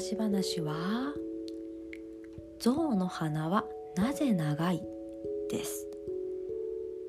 [0.00, 1.12] 昔話は
[2.58, 3.66] 象の鼻は
[3.96, 4.82] なぜ長い？
[5.50, 5.86] です。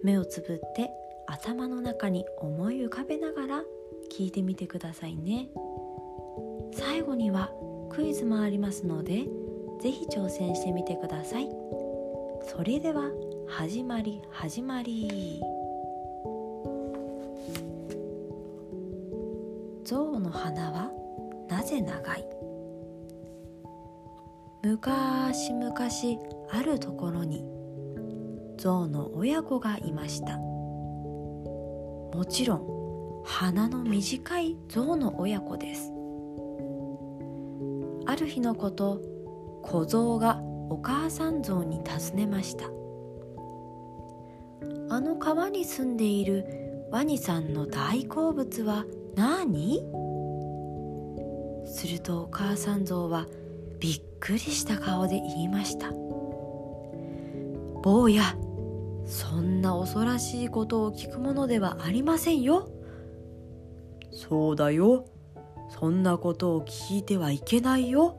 [0.04, 0.90] 目をつぶって
[1.26, 3.64] 頭の中に思い浮かべながら
[4.12, 5.48] 聞いてみてくださいね。
[6.74, 7.50] 最後には
[7.90, 9.24] クイズもありますので
[9.82, 11.50] 是非挑戦してみてください。
[12.44, 13.10] それでは
[13.48, 15.40] 始まり始まり。
[19.86, 20.92] 象の鼻は
[21.48, 22.51] なぜ長い？
[24.64, 25.76] 昔々
[26.52, 27.44] あるところに
[28.60, 30.38] 象の親子がいました。
[30.38, 35.92] もちろん鼻の短い象の親子です。
[38.06, 39.02] ある日のこと
[39.64, 40.40] 小象が
[40.70, 42.66] お母さん象に尋ねました。
[44.94, 46.46] あの川に住んでいる
[46.92, 49.82] ワニさんの大好物は何？
[51.66, 53.26] するとお母さん象は
[53.80, 55.92] びっくりした顔で言いました。
[57.82, 58.38] 坊や
[59.08, 62.70] そんな恐ろしいことを聞くものではありませんよ。
[64.12, 65.06] そうだよ。
[65.70, 68.18] そんなことを聞いてはいけないよ。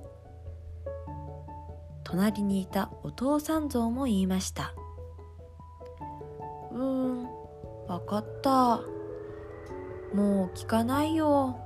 [2.03, 4.75] 隣にいたお父さん象も言いました。
[6.73, 7.25] うん
[7.87, 8.81] わかった。
[10.13, 11.59] もう聞かないよ。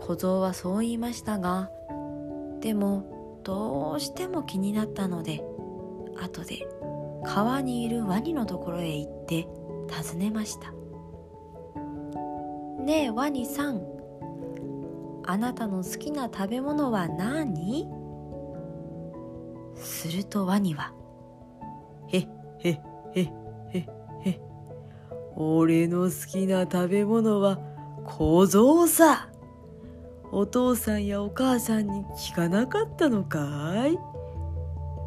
[0.00, 1.70] 小僧はそう言いましたが
[2.64, 5.44] でもどうしても気になったので
[6.16, 6.66] 後で
[7.22, 9.46] 川にいるワニのところへ行って
[9.86, 10.72] 尋ねました。
[12.82, 13.82] ねえワニさん
[15.26, 17.86] あなたの好きな食べ物は何？
[19.76, 20.94] するとワニは
[22.08, 22.28] 「へっ
[22.60, 22.80] へっ
[23.12, 23.30] へっ
[23.72, 23.84] へっ
[24.22, 24.40] へっ
[25.36, 27.58] 俺の好きな食べ物は
[28.06, 29.28] 小僧さ。
[30.36, 33.96] お父さんやお母さんに聞かなかったのかい?」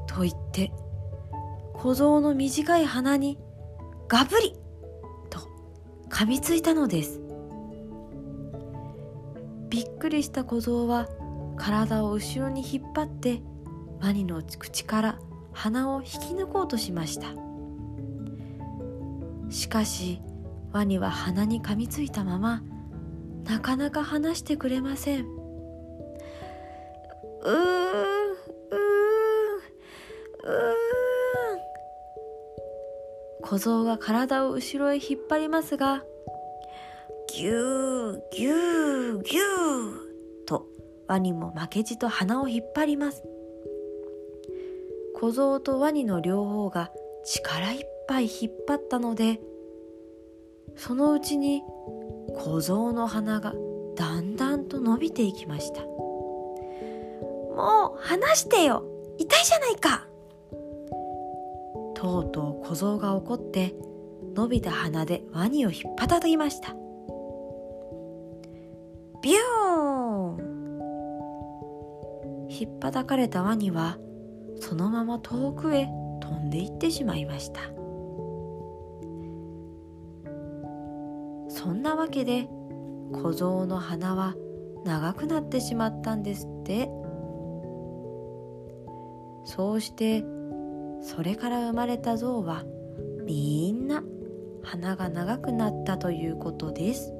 [0.07, 0.71] と言って
[1.73, 3.37] 小僧の短い鼻に
[4.07, 4.53] ガブリ！
[5.29, 5.39] と
[6.09, 7.21] 噛みついたのです。
[9.69, 11.09] びっくりした小僧は
[11.57, 13.41] 体を後ろに引っ張って
[14.01, 15.19] ワニの口から
[15.51, 17.27] 鼻を引き抜こうとしました。
[19.49, 20.21] しかし
[20.71, 22.63] ワニは鼻に噛みついたまま
[23.47, 25.21] なかなか離してくれません。
[25.21, 27.57] うーうー
[30.43, 30.77] うー
[33.41, 36.03] 小僧が体を後ろへ引っ張りますが
[37.33, 40.67] ぎゅーぎゅーぎゅーと
[41.07, 43.23] ワニも負けじと鼻を引っ張ります。
[45.15, 46.91] 小僧とワニの両方が
[47.25, 49.39] 力いっぱい引っ張ったので
[50.75, 51.63] そのうちに
[52.35, 53.53] 小僧の鼻が
[53.95, 55.81] だんだんと伸びていきました。
[57.57, 58.83] もう離してよ。
[59.17, 60.07] 痛いじゃないか。
[61.95, 63.73] とうとう小僧が怒って
[64.35, 66.75] 伸びた鼻でワニを引っ張たきました。
[69.23, 70.47] ビューン。
[72.49, 73.97] 引っ張かれたワニは
[74.59, 75.87] そのまま遠くへ
[76.21, 77.61] 飛んでいってしまいました。
[81.57, 82.47] そんなわけで
[83.13, 84.35] 小僧の鼻は
[84.85, 86.87] 長くなってしまったんですって。
[89.43, 90.23] そうして
[91.01, 92.63] それから生まれた象は
[93.25, 94.03] みんな
[94.61, 97.11] 鼻が長くなったということです。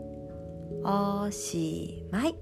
[0.84, 2.36] おしまい。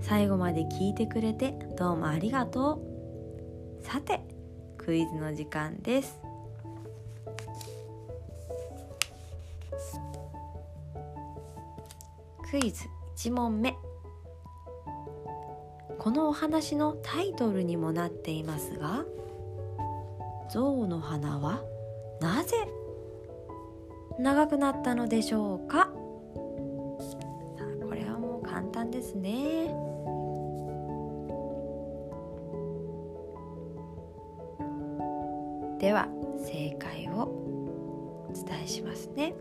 [0.00, 2.82] 最後まで聞いてくれてどうもありがと
[3.80, 3.84] う。
[3.84, 4.22] さて
[4.76, 6.23] クイズの時間です。
[12.50, 12.84] クイズ
[13.16, 13.76] 1問目。
[15.98, 19.04] このお話のタイトルにもなっていますが
[20.50, 21.62] 象の鼻は
[22.20, 22.56] なぜ
[24.18, 25.78] 長くなったのでしょうか？
[25.78, 25.88] さ
[27.58, 29.74] あこれはもう簡単ですね。
[35.78, 39.34] では正解をお伝えしますね。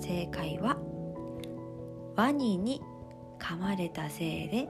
[0.00, 0.76] 正解は
[2.16, 2.82] ワニに
[3.38, 4.68] 噛まれたせいで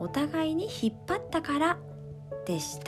[0.00, 1.78] お互いに引っ張ったから
[2.46, 2.86] でした。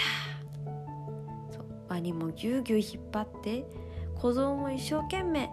[1.88, 3.64] ワニもぎゅうぎゅう引っ張って
[4.16, 5.50] 小僧も一生懸命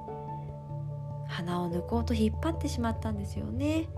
[1.28, 3.90] 鼻を抜こうと引っ張ってしまったんですよね。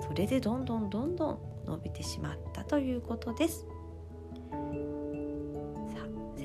[0.00, 3.66] それでどんどんどんどん伸びてしまったということです。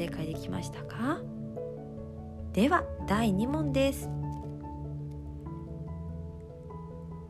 [0.04, 1.22] 正解できましたか？
[2.52, 4.10] では第2問です。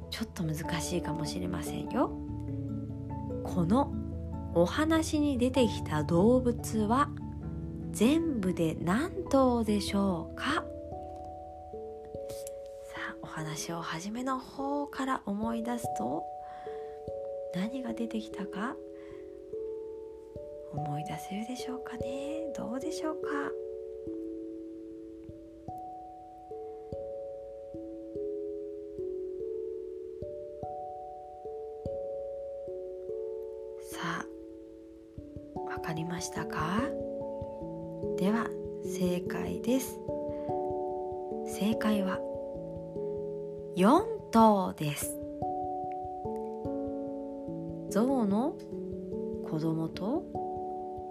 [0.10, 2.10] ちょっと難しいかもしれませんよ。
[3.44, 3.94] この
[4.56, 7.10] お話に出てきた動物は
[7.92, 10.46] 全部で何頭でしょうか？
[10.46, 10.62] さ
[13.12, 16.24] あお話を始めの方から思い出すと
[17.54, 18.76] 何が出てきたか？
[20.74, 22.52] 思い出せるでしょうかね？
[22.56, 23.28] どうでしょうか？
[33.92, 34.26] さ
[35.58, 36.82] あわかりましたか？
[38.18, 38.50] では
[38.84, 40.00] 正解です。
[41.46, 42.20] 正解は
[43.78, 45.16] 4頭です。
[47.90, 48.56] 象の
[49.50, 50.24] 子供と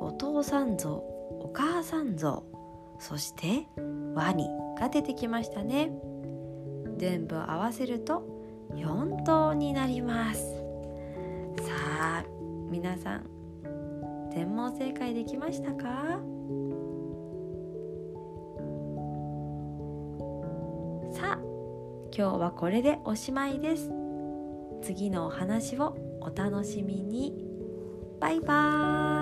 [0.03, 2.45] お父さん象お母さん象
[2.99, 3.67] そして
[4.15, 5.93] ワニが出てきましたね。
[6.99, 8.23] 全部合わせると
[8.75, 10.41] 4頭になります。
[11.59, 11.73] さ
[12.21, 12.25] あ
[12.71, 13.27] 皆さん
[14.33, 16.21] 全問正解できましたか？
[21.13, 21.39] さあ
[22.17, 23.91] 今日はこれでおしまいです。
[24.83, 27.47] 次のお話をお楽しみに。
[28.21, 29.22] バイバーイ。